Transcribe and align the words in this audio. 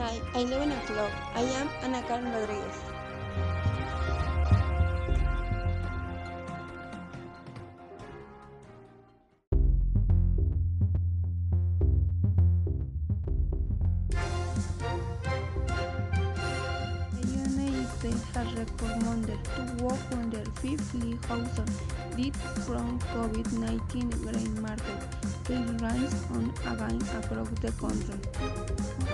Hi, 0.00 0.16
11 0.34 0.72
o'clock. 0.72 1.12
I 1.34 1.42
am 1.60 1.68
Ana 1.82 2.00
Karen 2.08 2.32
Rodriguez. 2.32 2.78
The 18.00 18.08
has 18.32 18.48
recommended 18.54 19.44
to 19.44 19.84
work 19.84 20.00
on 20.12 20.30
their 20.30 20.46
50,000 20.64 21.20
deaths 22.16 22.66
from 22.66 22.98
COVID-19 23.12 24.22
grain 24.22 24.62
market 24.62 25.00
case 25.44 25.70
rise 25.82 26.14
on 26.30 26.50
again 26.72 27.02
across 27.18 27.50
the 27.60 27.72
country. 27.72 29.09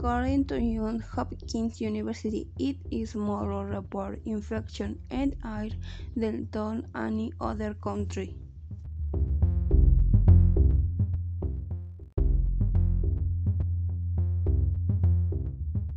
According 0.00 0.46
to 0.46 0.58
Johns 0.58 1.04
Hopkins 1.12 1.78
University, 1.78 2.48
it 2.58 2.76
is 2.90 3.14
more 3.14 3.66
report 3.66 4.22
infection 4.24 4.98
and 5.10 5.36
air 5.44 5.68
than 6.16 6.48
done 6.50 6.88
any 6.94 7.34
other 7.38 7.74
country. 7.74 8.34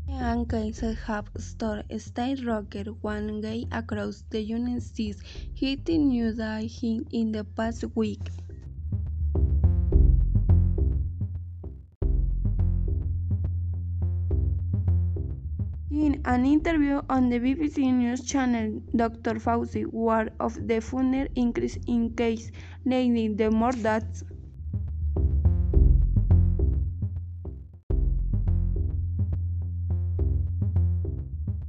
And 0.10 0.50
cases 0.50 0.98
have 1.06 1.30
started 1.38 1.88
skyrocketing 1.88 2.98
one 3.00 3.40
day 3.40 3.68
across 3.72 4.26
the 4.30 4.42
United 4.42 4.84
States, 4.84 5.22
hitting 5.56 6.10
new 6.10 6.36
highs 6.36 6.84
in 6.84 7.32
the 7.32 7.46
past 7.46 7.86
week. 7.96 8.28
In 15.94 16.24
an 16.26 16.44
interview 16.44 17.04
on 17.08 17.30
the 17.30 17.40
BBC 17.40 17.94
News 17.94 18.26
channel, 18.26 18.82
Dr. 18.96 19.36
Fauci 19.36 19.86
warned 19.86 20.32
of 20.40 20.56
the 20.68 20.82
further 20.82 21.28
increase 21.36 21.78
in 21.86 22.16
cases, 22.16 22.52
leading 22.84 23.38
to 23.38 23.52
more 23.52 23.72
deaths. 23.74 24.24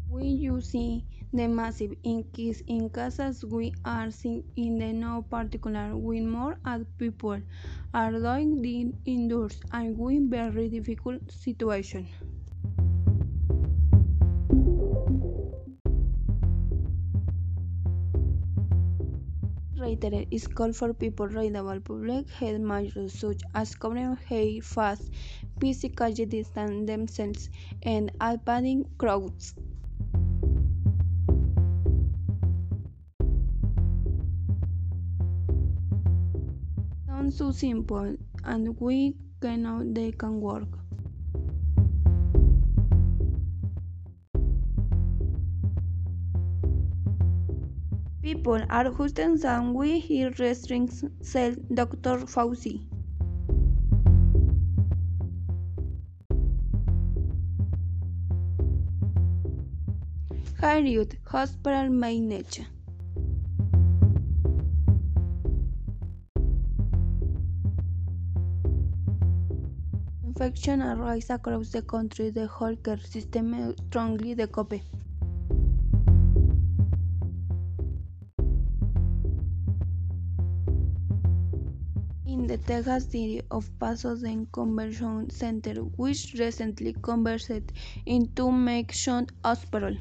When 0.08 0.38
you 0.38 0.58
see 0.62 1.04
the 1.34 1.46
massive 1.46 1.92
increase 2.02 2.62
in 2.66 2.88
cases 2.88 3.44
we 3.44 3.74
are 3.84 4.10
seeing 4.10 4.42
in 4.56 4.78
the 4.78 4.94
now 4.94 5.20
particular 5.28 5.94
with 5.98 6.22
more 6.22 6.56
as 6.64 6.86
people 6.96 7.42
are 7.92 8.12
dying 8.12 8.94
indoors 9.04 9.60
and 9.72 10.00
in 10.10 10.30
very 10.30 10.70
difficult 10.70 11.30
situations. 11.30 12.08
Reiterate 19.84 20.28
is 20.30 20.46
called 20.46 20.74
for 20.74 20.94
people 20.94 21.26
readable 21.26 21.78
public 21.78 22.30
health 22.30 22.60
measures 22.60 23.12
such 23.12 23.42
as 23.54 23.74
covering 23.74 24.16
hair 24.28 24.62
fast, 24.62 25.10
physically 25.60 26.24
distance 26.24 26.86
themselves, 26.86 27.50
and 27.82 28.10
avoiding 28.18 28.86
crowds. 28.96 29.54
Sounds 37.06 37.36
so 37.36 37.52
simple, 37.52 38.16
and 38.44 38.80
we 38.80 39.14
know 39.42 39.82
they 39.84 40.12
can 40.12 40.40
work. 40.40 40.83
People 48.24 48.64
are 48.70 48.90
hosting 48.90 49.36
some 49.36 49.74
we 49.74 50.00
hear 50.00 50.30
restrictions, 50.38 51.04
said 51.20 51.58
Dr. 51.74 52.20
Fauci. 52.20 52.86
Harriet 60.58 61.18
Hospital 61.26 61.90
managed. 61.90 62.64
Infection 70.24 70.80
arise 70.80 71.28
across 71.28 71.72
the 71.72 71.82
country, 71.82 72.30
the 72.30 72.48
healthcare 72.48 73.06
system 73.06 73.74
strongly 73.86 74.34
decoupled. 74.34 75.03
In 82.34 82.48
the 82.48 82.58
Texas 82.58 83.04
city 83.04 83.40
of 83.52 83.70
Paso 83.78 84.16
conversion 84.52 85.30
Center, 85.30 85.74
which 86.02 86.34
recently 86.36 86.92
converted 87.00 87.72
into 88.06 88.50
makeshift 88.50 89.30
hospital. 89.44 89.96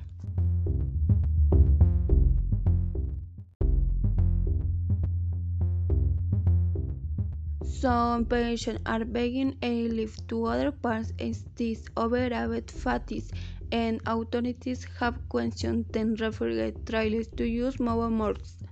Some 7.61 8.25
patients 8.25 8.81
are 8.87 9.05
begging 9.05 9.51
being 9.61 9.89
airlifted 9.91 10.27
to 10.29 10.45
other 10.45 10.71
parts 10.71 11.13
of 11.19 11.35
states 11.35 11.87
over 11.95 12.29
rapid 12.29 12.71
fatigue, 12.71 13.29
and 13.71 14.01
authorities 14.07 14.87
have 14.99 15.17
questioned 15.29 15.93
ten 15.93 16.15
referred 16.15 16.85
trailers 16.87 17.27
to 17.37 17.45
use 17.45 17.79
mobile 17.79 18.09
morgues. 18.09 18.63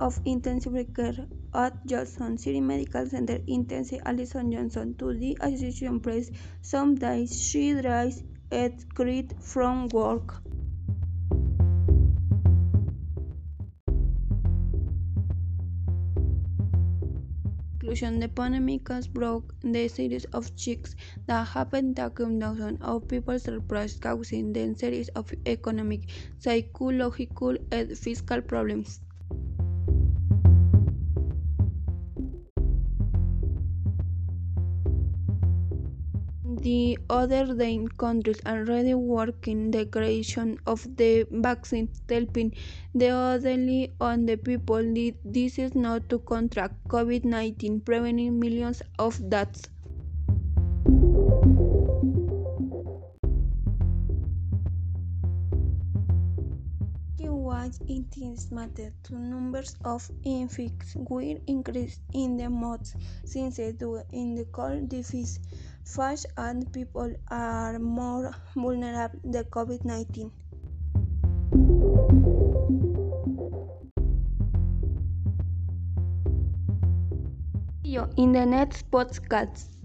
Of 0.00 0.20
intensive 0.24 0.94
care 0.94 1.26
at 1.52 1.84
Johnson 1.84 2.38
City 2.38 2.60
Medical 2.60 3.04
Center 3.06 3.40
intensive 3.48 4.00
Alison 4.06 4.52
Johnson 4.52 4.94
to 4.98 5.12
the 5.12 5.36
Associated 5.40 6.02
Press. 6.04 6.30
Some 6.62 6.94
days 6.94 7.42
she 7.42 7.74
drives 7.80 8.22
at 8.52 8.88
grit 8.94 9.34
from 9.42 9.88
work. 9.88 10.42
The 17.80 18.30
pandemic 18.32 18.88
has 18.88 19.08
broke 19.08 19.54
the 19.62 19.88
series 19.88 20.24
of 20.26 20.54
checks 20.54 20.94
that 21.26 21.48
have 21.48 21.70
taken 21.70 22.40
thousands 22.40 22.78
of 22.82 23.08
people 23.08 23.38
surprised, 23.38 24.00
causing 24.00 24.52
them 24.52 24.76
series 24.76 25.08
of 25.08 25.32
economic, 25.46 26.08
psychological, 26.38 27.56
and 27.72 27.98
fiscal 27.98 28.40
problems. 28.42 29.00
The 36.60 36.98
other 37.08 37.54
day, 37.54 37.86
countries 37.96 38.40
already 38.44 38.92
working 38.92 39.70
the 39.70 39.86
creation 39.86 40.58
of 40.66 40.86
the 40.96 41.26
vaccine, 41.30 41.88
helping 42.08 42.52
the 42.94 43.06
elderly 43.08 43.94
and 44.00 44.28
the 44.28 44.36
people 44.36 44.84
with 44.92 45.14
disease 45.32 45.74
not 45.74 46.08
to 46.10 46.18
contract 46.18 46.76
COVID-19, 46.88 47.84
preventing 47.84 48.38
millions 48.38 48.82
of 48.98 49.18
deaths. 49.30 49.68
Likewise, 57.48 57.80
it 57.88 58.14
is 58.20 58.52
matter 58.52 58.92
to 59.04 59.14
numbers 59.14 59.74
of 59.82 60.10
infections 60.22 60.94
will 61.08 61.38
increase 61.46 61.98
in 62.12 62.36
the 62.36 62.50
months 62.50 62.94
since 63.24 63.56
due 63.56 64.02
in 64.12 64.34
the 64.34 64.44
cold 64.52 64.90
disease 64.90 65.40
fast 65.82 66.26
and 66.36 66.70
people 66.74 67.10
are 67.30 67.78
more 67.78 68.34
vulnerable 68.54 69.18
to 69.32 69.44
COVID-19. 69.44 70.30
In 78.18 78.32
the 78.32 78.44
next 78.44 78.90
podcast. 78.90 79.77